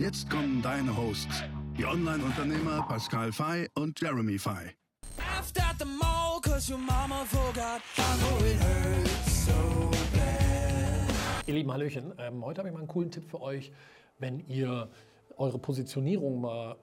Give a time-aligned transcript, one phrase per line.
[0.00, 1.42] Jetzt kommen deine Hosts,
[1.76, 4.70] die Online-Unternehmer Pascal Fay und Jeremy Fay.
[11.46, 13.72] Ihr lieben Hallöchen, ähm, heute habe ich mal einen coolen Tipp für euch,
[14.18, 14.88] wenn ihr
[15.36, 16.76] eure Positionierung mal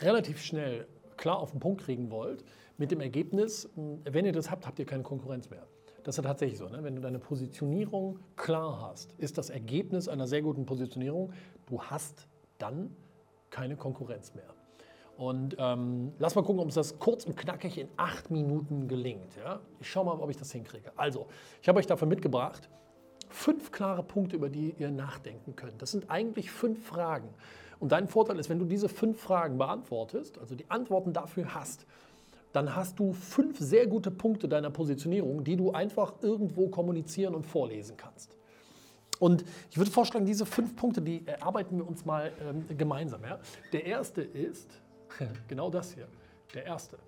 [0.00, 0.86] relativ schnell
[1.18, 2.42] klar auf den Punkt kriegen wollt,
[2.78, 5.66] mit dem Ergebnis, wenn ihr das habt, habt ihr keine Konkurrenz mehr.
[6.04, 6.70] Das ist ja tatsächlich so.
[6.70, 6.82] Ne?
[6.82, 11.34] Wenn du deine Positionierung klar hast, ist das Ergebnis einer sehr guten Positionierung,
[11.66, 12.28] du hast
[12.62, 12.96] dann
[13.50, 14.54] keine Konkurrenz mehr.
[15.18, 19.36] Und ähm, lass mal gucken, ob uns das kurz und knackig in acht Minuten gelingt.
[19.36, 19.60] Ja?
[19.78, 20.90] Ich schaue mal, ob ich das hinkriege.
[20.96, 21.26] Also,
[21.60, 22.70] ich habe euch dafür mitgebracht,
[23.28, 25.82] fünf klare Punkte, über die ihr nachdenken könnt.
[25.82, 27.28] Das sind eigentlich fünf Fragen.
[27.78, 31.86] Und dein Vorteil ist, wenn du diese fünf Fragen beantwortest, also die Antworten dafür hast,
[32.52, 37.46] dann hast du fünf sehr gute Punkte deiner Positionierung, die du einfach irgendwo kommunizieren und
[37.46, 38.36] vorlesen kannst.
[39.22, 43.22] Und ich würde vorschlagen, diese fünf Punkte, die erarbeiten wir uns mal ähm, gemeinsam.
[43.22, 43.38] Ja?
[43.72, 44.68] Der erste ist
[45.48, 46.08] genau das hier.
[46.54, 46.98] Der erste.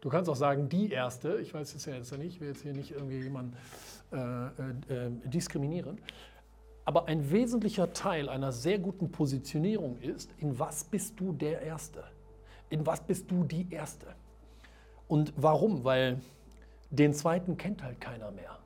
[0.00, 1.36] Du kannst auch sagen, die erste.
[1.36, 3.56] Ich weiß es ja jetzt nicht, ich will jetzt hier nicht irgendwie jemanden
[4.10, 6.00] äh, äh, äh, diskriminieren.
[6.86, 12.02] Aber ein wesentlicher Teil einer sehr guten Positionierung ist, in was bist du der Erste?
[12.68, 14.08] In was bist du die Erste?
[15.06, 15.84] Und warum?
[15.84, 16.20] Weil
[16.90, 18.58] den zweiten kennt halt keiner mehr.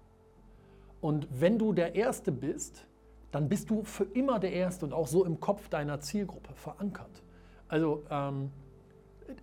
[1.01, 2.87] Und wenn du der Erste bist,
[3.31, 7.23] dann bist du für immer der Erste und auch so im Kopf deiner Zielgruppe verankert.
[7.69, 8.51] Also ähm,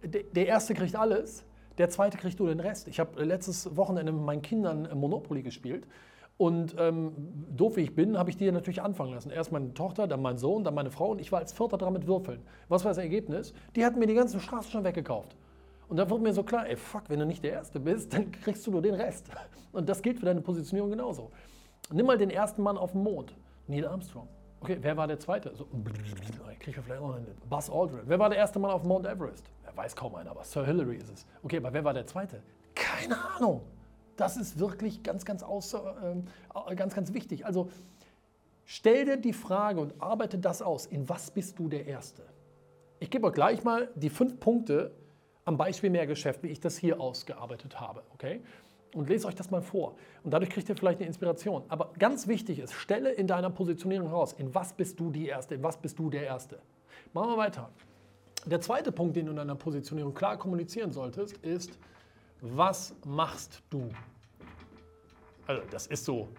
[0.03, 1.45] der Erste kriegt alles,
[1.78, 2.88] der Zweite kriegt nur den Rest.
[2.88, 5.88] Ich habe letztes Wochenende mit meinen Kindern Monopoly gespielt
[6.38, 7.14] und ähm,
[7.55, 9.30] doof wie ich bin, habe ich die natürlich anfangen lassen.
[9.30, 11.94] Erst meine Tochter, dann mein Sohn, dann meine Frau und ich war als Vierter dran
[11.94, 12.42] mit Würfeln.
[12.67, 13.54] Was war das Ergebnis?
[13.76, 15.36] Die hatten mir die ganzen Straßen schon weggekauft.
[15.87, 18.31] Und da wurde mir so klar, ey, fuck, wenn du nicht der Erste bist, dann
[18.31, 19.29] kriegst du nur den Rest.
[19.71, 21.31] Und das gilt für deine Positionierung genauso.
[21.91, 23.35] Nimm mal den ersten Mann auf dem Mond,
[23.67, 24.27] Neil Armstrong.
[24.61, 25.53] Okay, wer war der Zweite?
[25.55, 25.67] So,
[26.51, 27.27] ich kriege vielleicht auch einen.
[27.47, 28.01] Buzz Aldrin.
[28.05, 29.45] Wer war der erste Mann auf Mount Everest?
[29.63, 31.25] Er weiß kaum einer, aber Sir Hillary ist es.
[31.43, 32.41] Okay, aber wer war der Zweite?
[32.73, 33.61] Keine Ahnung.
[34.15, 36.15] Das ist wirklich ganz, ganz, außer,
[36.67, 37.45] äh, ganz, ganz wichtig.
[37.45, 37.69] Also
[38.63, 40.85] stell dir die Frage und arbeite das aus.
[40.87, 42.23] In was bist du der Erste?
[42.99, 44.91] Ich gebe euch gleich mal die fünf Punkte,
[45.45, 48.04] am Beispiel Mehrgeschäft, wie ich das hier ausgearbeitet habe.
[48.14, 48.42] Okay?
[48.94, 49.95] Und lese euch das mal vor.
[50.23, 51.64] Und dadurch kriegt ihr vielleicht eine Inspiration.
[51.70, 55.56] Aber ganz wichtig ist, stelle in deiner Positionierung heraus, in was bist du die Erste,
[55.56, 56.60] in was bist du der Erste.
[57.14, 57.70] Machen wir weiter.
[58.45, 61.77] Der zweite Punkt, den du in deiner Positionierung klar kommunizieren solltest, ist,
[62.42, 63.89] was machst du?
[65.48, 66.30] Also das ist so,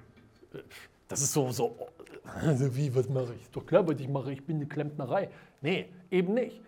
[1.08, 1.76] das ist so, so,
[2.24, 3.50] also wie, was mache ich?
[3.50, 5.28] Doch klar, was ich mache, ich bin eine Klempnerei.
[5.60, 6.60] Nee, eben nicht.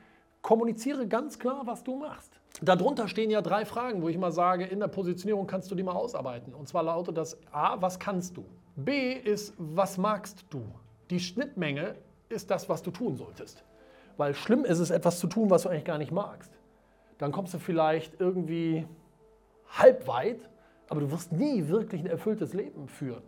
[0.42, 2.40] Kommuniziere ganz klar, was du machst.
[2.62, 5.82] Darunter stehen ja drei Fragen, wo ich mal sage, in der Positionierung kannst du die
[5.82, 6.54] mal ausarbeiten.
[6.54, 8.44] Und zwar lautet das A, was kannst du?
[8.76, 10.62] B ist, was magst du?
[11.10, 11.96] Die Schnittmenge
[12.28, 13.64] ist das, was du tun solltest.
[14.16, 16.52] Weil schlimm ist es, etwas zu tun, was du eigentlich gar nicht magst.
[17.18, 18.86] Dann kommst du vielleicht irgendwie
[19.68, 20.48] halb weit,
[20.88, 23.22] aber du wirst nie wirklich ein erfülltes Leben führen.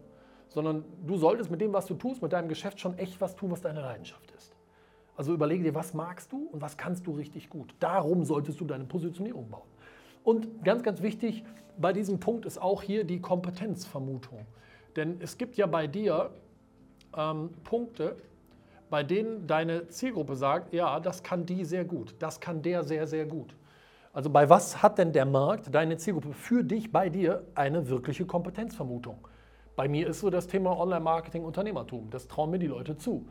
[0.48, 3.50] Sondern du solltest mit dem, was du tust, mit deinem Geschäft schon echt was tun,
[3.50, 4.56] was deine Leidenschaft ist.
[5.20, 7.74] Also überlege dir, was magst du und was kannst du richtig gut.
[7.78, 9.68] Darum solltest du deine Positionierung bauen.
[10.24, 11.44] Und ganz, ganz wichtig
[11.76, 14.46] bei diesem Punkt ist auch hier die Kompetenzvermutung.
[14.96, 16.30] Denn es gibt ja bei dir
[17.14, 18.16] ähm, Punkte,
[18.88, 23.06] bei denen deine Zielgruppe sagt, ja, das kann die sehr gut, das kann der sehr,
[23.06, 23.54] sehr gut.
[24.14, 28.24] Also bei was hat denn der Markt, deine Zielgruppe für dich, bei dir eine wirkliche
[28.24, 29.18] Kompetenzvermutung?
[29.76, 32.08] Bei mir ist so das Thema Online-Marketing, Unternehmertum.
[32.08, 33.26] Das trauen mir die Leute zu.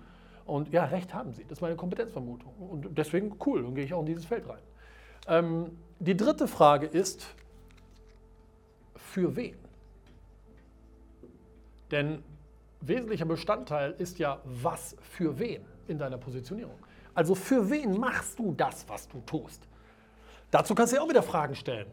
[0.50, 1.44] Und ja, recht haben sie.
[1.44, 2.54] Das ist meine Kompetenzvermutung.
[2.58, 4.62] Und deswegen cool, dann gehe ich auch in dieses Feld rein.
[5.28, 7.28] Ähm, die dritte Frage ist,
[8.96, 9.56] für wen?
[11.92, 12.24] Denn
[12.82, 16.78] wesentlicher Bestandteil ist ja, was für wen in deiner Positionierung.
[17.14, 19.68] Also für wen machst du das, was du tust?
[20.52, 21.88] Dazu kannst du ja auch wieder Fragen stellen.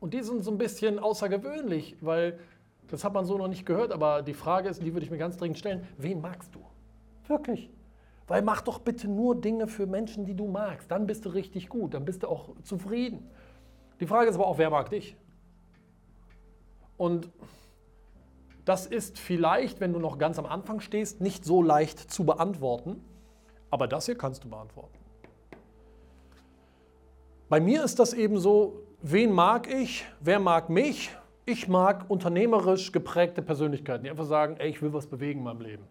[0.00, 2.38] Und die sind so ein bisschen außergewöhnlich, weil
[2.86, 5.18] das hat man so noch nicht gehört, aber die Frage ist, die würde ich mir
[5.18, 6.60] ganz dringend stellen, wen magst du?
[7.26, 7.70] Wirklich.
[8.28, 10.90] Weil mach doch bitte nur Dinge für Menschen, die du magst.
[10.90, 13.28] Dann bist du richtig gut, dann bist du auch zufrieden.
[14.00, 15.16] Die Frage ist aber auch, wer mag dich?
[16.98, 17.30] Und
[18.64, 23.02] das ist vielleicht, wenn du noch ganz am Anfang stehst, nicht so leicht zu beantworten.
[23.70, 24.98] Aber das hier kannst du beantworten.
[27.48, 31.16] Bei mir ist das eben so, wen mag ich, wer mag mich?
[31.46, 35.62] Ich mag unternehmerisch geprägte Persönlichkeiten, die einfach sagen, ey, ich will was bewegen in meinem
[35.62, 35.84] Leben.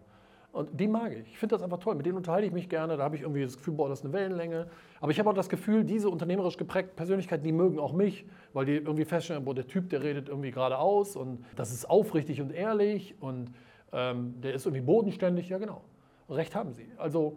[0.58, 1.30] Und die mag ich.
[1.30, 1.94] Ich finde das einfach toll.
[1.94, 2.96] Mit denen unterhalte ich mich gerne.
[2.96, 4.66] Da habe ich irgendwie das Gefühl, boah, das ist eine Wellenlänge.
[5.00, 8.66] Aber ich habe auch das Gefühl, diese unternehmerisch geprägten Persönlichkeiten, die mögen auch mich, weil
[8.66, 12.50] die irgendwie feststellen, boah, der Typ, der redet irgendwie geradeaus und das ist aufrichtig und
[12.50, 13.52] ehrlich und
[13.92, 15.48] ähm, der ist irgendwie bodenständig.
[15.48, 15.82] Ja, genau.
[16.28, 16.88] Recht haben sie.
[16.96, 17.36] Also,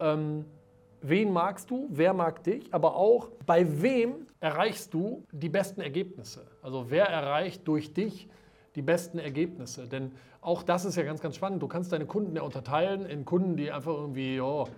[0.00, 0.44] ähm,
[1.02, 6.48] wen magst du, wer mag dich, aber auch bei wem erreichst du die besten Ergebnisse.
[6.62, 8.28] Also wer erreicht durch dich
[8.76, 9.88] die besten Ergebnisse.
[9.88, 11.62] Denn auch das ist ja ganz, ganz spannend.
[11.62, 14.68] Du kannst deine Kunden ja unterteilen in Kunden, die einfach irgendwie, oh,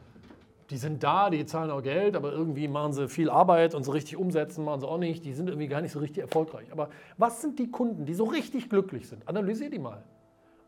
[0.71, 3.93] die sind da, die zahlen auch Geld, aber irgendwie machen sie viel Arbeit und so
[3.93, 5.25] richtig umsetzen, machen sie auch nicht.
[5.25, 6.71] Die sind irgendwie gar nicht so richtig erfolgreich.
[6.73, 9.27] Aber was sind die Kunden, die so richtig glücklich sind?
[9.27, 10.05] Analysier die mal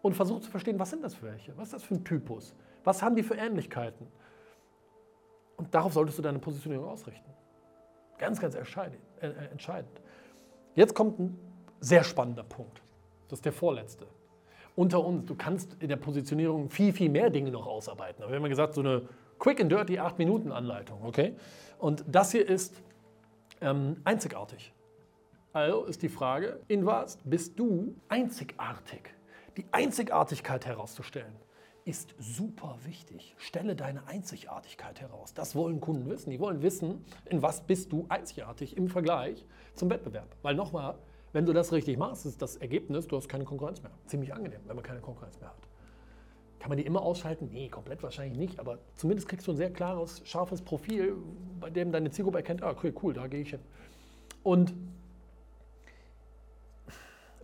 [0.02, 1.56] und versuch zu verstehen, was sind das für welche?
[1.56, 2.54] Was ist das für ein Typus?
[2.84, 4.06] Was haben die für Ähnlichkeiten?
[5.56, 7.30] Und darauf solltest du deine Positionierung ausrichten.
[8.16, 8.60] Ganz, ganz äh,
[9.50, 10.00] entscheidend.
[10.74, 11.38] Jetzt kommt ein
[11.80, 12.80] sehr spannender Punkt.
[13.30, 14.06] Das ist der vorletzte.
[14.76, 18.22] Unter uns, du kannst in der Positionierung viel, viel mehr Dinge noch ausarbeiten.
[18.22, 19.02] Aber wir haben ja gesagt, so eine
[19.38, 21.04] Quick and Dirty 8-Minuten-Anleitung.
[21.04, 21.34] Okay?
[21.78, 22.74] Und das hier ist
[23.60, 24.72] ähm, einzigartig.
[25.52, 29.14] Also ist die Frage, in was bist du einzigartig?
[29.56, 31.34] Die Einzigartigkeit herauszustellen
[31.84, 33.34] ist super wichtig.
[33.38, 35.34] Stelle deine Einzigartigkeit heraus.
[35.34, 36.30] Das wollen Kunden wissen.
[36.30, 39.44] Die wollen wissen, in was bist du einzigartig im Vergleich
[39.74, 40.36] zum Wettbewerb.
[40.42, 40.98] Weil nochmal,
[41.32, 43.92] wenn du das richtig machst, ist das Ergebnis, du hast keine Konkurrenz mehr.
[44.06, 45.68] Ziemlich angenehm, wenn man keine Konkurrenz mehr hat.
[46.58, 47.48] Kann man die immer ausschalten?
[47.52, 51.16] Nee, komplett wahrscheinlich nicht, aber zumindest kriegst du ein sehr klares, scharfes Profil,
[51.58, 53.60] bei dem deine Zielgruppe erkennt, ah, okay, cool, da gehe ich hin.
[54.42, 54.74] Und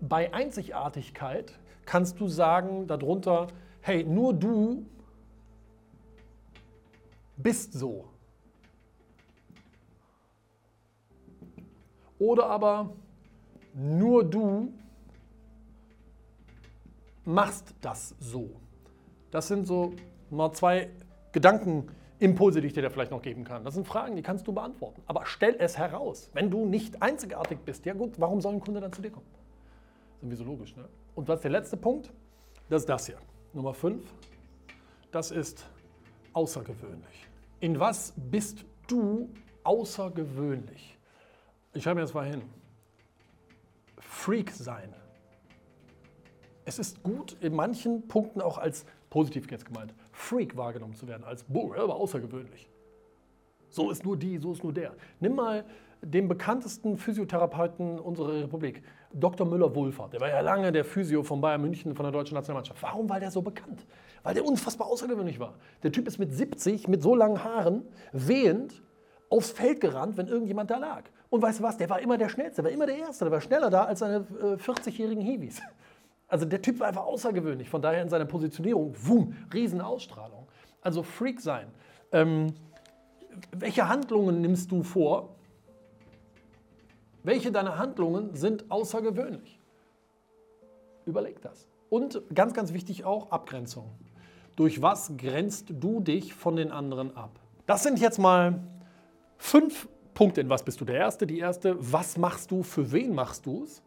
[0.00, 3.46] bei Einzigartigkeit kannst du sagen darunter,
[3.80, 4.84] hey, nur du
[7.36, 8.08] bist so.
[12.18, 12.92] Oder aber
[13.76, 14.72] nur du
[17.24, 18.50] machst das so.
[19.30, 19.92] Das sind so
[20.30, 20.88] mal zwei
[21.32, 23.64] Gedankenimpulse, die ich dir da vielleicht noch geben kann.
[23.64, 25.02] Das sind Fragen, die kannst du beantworten.
[25.06, 26.30] Aber stell es heraus.
[26.32, 29.26] Wenn du nicht einzigartig bist, ja gut, warum soll ein Kunde dann zu dir kommen?
[29.26, 30.74] Das ist irgendwie so logisch.
[30.74, 30.88] Ne?
[31.14, 32.10] Und was ist der letzte Punkt?
[32.70, 33.18] Das ist das hier.
[33.52, 34.02] Nummer 5,
[35.12, 35.66] das ist
[36.32, 37.28] außergewöhnlich.
[37.60, 39.28] In was bist du
[39.64, 40.98] außergewöhnlich?
[41.74, 42.42] Ich schreibe mir das mal hin.
[43.98, 44.94] Freak sein.
[46.64, 51.24] Es ist gut, in manchen Punkten auch als positiv jetzt gemeint, Freak wahrgenommen zu werden,
[51.24, 52.68] als boah, aber außergewöhnlich.
[53.68, 54.94] So ist nur die, so ist nur der.
[55.20, 55.64] Nimm mal
[56.02, 58.82] den bekanntesten Physiotherapeuten unserer Republik,
[59.12, 59.46] Dr.
[59.46, 60.12] Müller-Wohlfahrt.
[60.12, 62.82] Der war ja lange der Physio von Bayern München, von der deutschen Nationalmannschaft.
[62.82, 63.86] Warum war der so bekannt?
[64.22, 65.54] Weil der unfassbar außergewöhnlich war.
[65.82, 67.82] Der Typ ist mit 70, mit so langen Haaren,
[68.12, 68.82] wehend
[69.30, 71.04] aufs Feld gerannt, wenn irgendjemand da lag.
[71.28, 73.32] Und weißt du was, der war immer der Schnellste, der war immer der Erste, der
[73.32, 75.60] war schneller da als seine äh, 40-jährigen Hiwis.
[76.28, 80.48] Also der Typ war einfach außergewöhnlich, von daher in seiner Positionierung, wum, Riesenausstrahlung.
[80.80, 81.68] Also Freak sein.
[82.10, 82.52] Ähm,
[83.52, 85.36] welche Handlungen nimmst du vor,
[87.22, 89.60] welche deiner Handlungen sind außergewöhnlich?
[91.04, 91.68] Überleg das.
[91.90, 93.90] Und ganz, ganz wichtig auch Abgrenzung.
[94.56, 97.38] Durch was grenzt du dich von den anderen ab?
[97.66, 98.60] Das sind jetzt mal
[99.38, 100.40] fünf Punkte.
[100.40, 101.28] In was bist du der Erste?
[101.28, 102.64] Die erste, was machst du?
[102.64, 103.82] Für wen machst du es?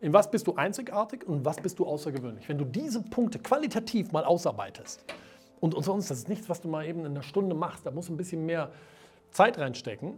[0.00, 2.48] In was bist du einzigartig und was bist du außergewöhnlich?
[2.48, 5.04] Wenn du diese Punkte qualitativ mal ausarbeitest,
[5.62, 7.92] und unter uns, das ist nichts, was du mal eben in einer Stunde machst, da
[7.92, 8.72] muss ein bisschen mehr
[9.30, 10.14] Zeit reinstecken,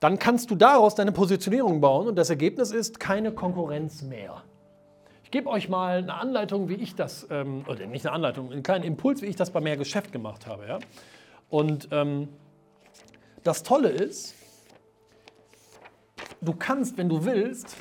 [0.00, 4.42] dann kannst du daraus deine Positionierung bauen und das Ergebnis ist keine Konkurrenz mehr.
[5.24, 8.62] Ich gebe euch mal eine Anleitung, wie ich das, ähm, oder nicht eine Anleitung, einen
[8.62, 10.66] kleinen Impuls, wie ich das bei mehr Geschäft gemacht habe.
[10.66, 10.78] Ja?
[11.50, 12.28] Und ähm,
[13.44, 14.34] das Tolle ist,
[16.40, 17.76] du kannst, wenn du willst,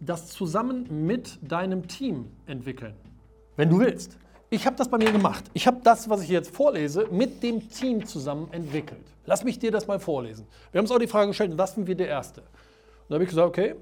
[0.00, 2.94] das zusammen mit deinem Team entwickeln.
[3.56, 4.18] Wenn du willst.
[4.50, 5.44] Ich habe das bei mir gemacht.
[5.54, 9.04] Ich habe das, was ich jetzt vorlese, mit dem Team zusammen entwickelt.
[9.24, 10.46] Lass mich dir das mal vorlesen.
[10.70, 12.42] Wir haben uns auch die Frage gestellt, was sind wir der Erste?
[12.42, 12.48] Und
[13.08, 13.74] da habe ich gesagt, okay,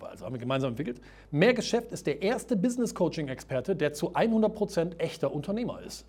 [0.00, 1.00] also haben wir gemeinsam entwickelt.
[1.30, 6.04] Mehrgeschäft ist der erste Business Coaching Experte, der zu 100% echter Unternehmer ist.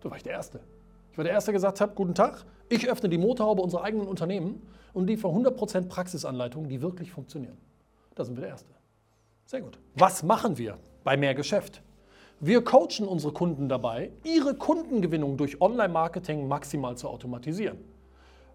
[0.00, 0.60] Da war ich der Erste.
[1.16, 4.06] Ich war der Erste, der gesagt hat, guten Tag, ich öffne die Motorhaube unserer eigenen
[4.06, 4.60] Unternehmen
[4.92, 7.56] und liefere 100% Praxisanleitungen, die wirklich funktionieren.
[8.14, 8.68] Da sind wir der Erste.
[9.46, 9.78] Sehr gut.
[9.94, 11.80] Was machen wir bei Mehrgeschäft?
[12.38, 17.78] Wir coachen unsere Kunden dabei, ihre Kundengewinnung durch Online-Marketing maximal zu automatisieren,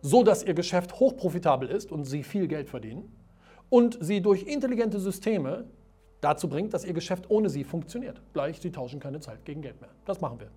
[0.03, 3.11] so dass ihr Geschäft hochprofitabel ist und sie viel Geld verdienen
[3.71, 5.65] und sie durch intelligente Systeme
[6.21, 8.21] dazu bringt, dass ihr Geschäft ohne sie funktioniert.
[8.33, 9.89] Gleich, sie tauschen keine Zeit gegen Geld mehr.
[10.05, 10.51] Das machen wir.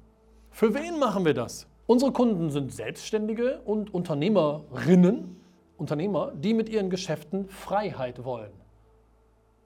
[0.50, 1.66] Für wen machen wir das?
[1.86, 5.36] Unsere Kunden sind Selbstständige und Unternehmerinnen,
[5.76, 8.52] Unternehmer, die mit ihren Geschäften Freiheit wollen.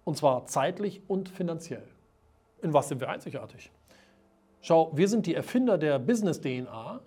[0.05, 1.87] Und zwar zeitlich und finanziell.
[2.61, 3.71] In was sind wir einzigartig?
[4.61, 7.01] Schau, wir sind die Erfinder der Business-DNA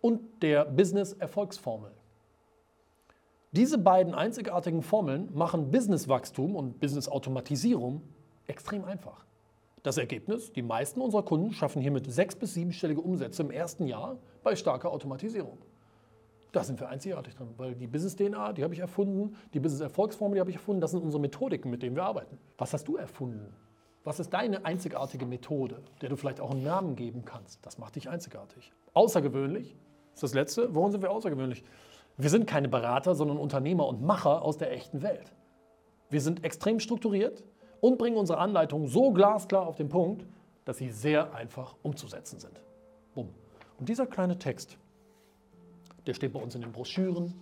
[0.00, 1.92] und der Business-Erfolgsformel.
[3.52, 8.02] Diese beiden einzigartigen Formeln machen Business-Wachstum und Business-Automatisierung
[8.48, 9.24] extrem einfach.
[9.84, 14.16] Das Ergebnis, die meisten unserer Kunden schaffen hiermit sechs- bis siebenstellige Umsätze im ersten Jahr
[14.42, 15.58] bei starker Automatisierung.
[16.52, 20.40] Da sind wir einzigartig drin, weil die Business-DNA, die habe ich erfunden, die Business-Erfolgsformel, die
[20.40, 22.38] habe ich erfunden, das sind unsere Methodiken, mit denen wir arbeiten.
[22.56, 23.54] Was hast du erfunden?
[24.04, 27.66] Was ist deine einzigartige Methode, der du vielleicht auch einen Namen geben kannst?
[27.66, 28.72] Das macht dich einzigartig.
[28.94, 29.76] Außergewöhnlich
[30.14, 30.74] ist das Letzte.
[30.74, 31.62] Worin sind wir außergewöhnlich?
[32.16, 35.34] Wir sind keine Berater, sondern Unternehmer und Macher aus der echten Welt.
[36.08, 37.44] Wir sind extrem strukturiert,
[37.84, 40.24] und bringen unsere Anleitungen so glasklar auf den Punkt,
[40.64, 42.58] dass sie sehr einfach umzusetzen sind.
[43.14, 43.28] Bumm.
[43.78, 44.78] Und dieser kleine Text,
[46.06, 47.34] der steht bei uns in den Broschüren,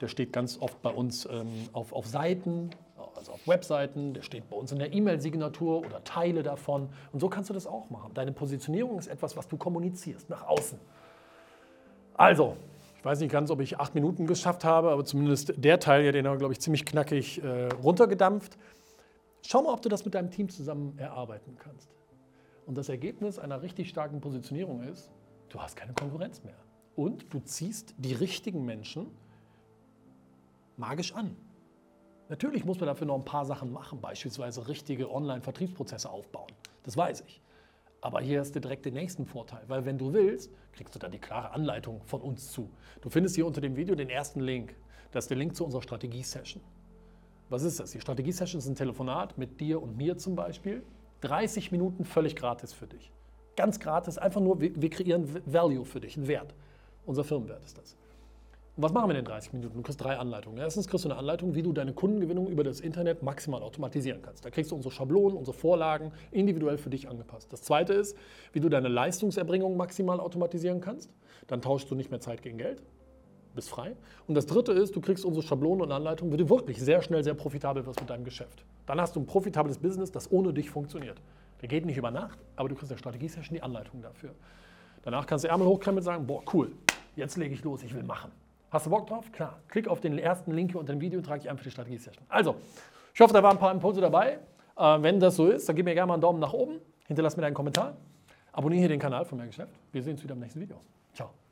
[0.00, 2.70] der steht ganz oft bei uns ähm, auf, auf Seiten,
[3.16, 6.88] also auf Webseiten, der steht bei uns in der E-Mail-Signatur oder Teile davon.
[7.12, 8.12] Und so kannst du das auch machen.
[8.14, 10.78] Deine Positionierung ist etwas, was du kommunizierst nach außen.
[12.14, 12.56] Also,
[12.96, 16.26] ich weiß nicht ganz, ob ich acht Minuten geschafft habe, aber zumindest der Teil den
[16.26, 18.56] haben wir, glaube ich, ziemlich knackig äh, runtergedampft.
[19.42, 21.90] Schau mal, ob du das mit deinem Team zusammen erarbeiten kannst.
[22.66, 25.10] Und das Ergebnis einer richtig starken Positionierung ist,
[25.48, 26.56] du hast keine Konkurrenz mehr.
[26.94, 29.10] Und du ziehst die richtigen Menschen
[30.76, 31.36] magisch an.
[32.28, 36.50] Natürlich muss man dafür noch ein paar Sachen machen, beispielsweise richtige Online-Vertriebsprozesse aufbauen.
[36.84, 37.42] Das weiß ich.
[38.00, 41.12] Aber hier hast du direkt den nächsten Vorteil, weil wenn du willst, kriegst du dann
[41.12, 42.70] die klare Anleitung von uns zu.
[43.00, 44.74] Du findest hier unter dem Video den ersten Link.
[45.12, 46.62] Das ist der Link zu unserer Strategie-Session.
[47.52, 47.90] Was ist das?
[47.90, 50.82] Die Strategie-Session ist ein Telefonat mit dir und mir zum Beispiel.
[51.20, 53.12] 30 Minuten völlig gratis für dich.
[53.56, 56.54] Ganz gratis, einfach nur, wir, kreieren Value für dich, einen Wert.
[57.04, 57.94] Unser Firmenwert ist das.
[58.74, 59.76] Und was machen wir in den 30 Minuten?
[59.76, 60.58] Du kriegst drei Anleitungen.
[60.58, 64.46] Erstens kriegst du eine Anleitung, wie du deine Kundengewinnung über das Internet maximal automatisieren kannst.
[64.46, 67.52] Da kriegst du unsere Schablonen, unsere Vorlagen individuell für dich angepasst.
[67.52, 68.16] Das zweite ist,
[68.54, 71.12] wie du deine Leistungserbringung maximal automatisieren kannst.
[71.48, 72.82] Dann tauschst du nicht mehr Zeit gegen Geld
[73.54, 73.94] bist frei.
[74.26, 77.22] Und das dritte ist, du kriegst unsere Schablonen und Anleitungen, wie du wirklich sehr schnell
[77.22, 78.64] sehr profitabel wirst mit deinem Geschäft.
[78.86, 81.20] Dann hast du ein profitables Business, das ohne dich funktioniert.
[81.60, 84.30] Der geht nicht über Nacht, aber du kriegst in der Strategie-Session die Anleitung dafür.
[85.02, 86.72] Danach kannst du Ärmel hochkrempeln und sagen, boah, cool,
[87.16, 88.30] jetzt lege ich los, ich will machen.
[88.70, 89.30] Hast du Bock drauf?
[89.32, 89.60] Klar.
[89.68, 91.70] Klick auf den ersten Link hier unter dem Video und trage dich ein für die
[91.70, 92.24] Strategie-Session.
[92.28, 92.56] Also,
[93.14, 94.38] ich hoffe, da waren ein paar Impulse dabei.
[94.76, 97.36] Äh, wenn das so ist, dann gib mir gerne mal einen Daumen nach oben, hinterlass
[97.36, 97.96] mir deinen Kommentar,
[98.52, 99.74] abonniere hier den Kanal von Mehr Geschäft.
[99.92, 100.80] Wir sehen uns wieder im nächsten Video.
[101.12, 101.41] Ciao.